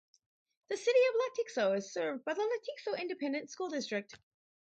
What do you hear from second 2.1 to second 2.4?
by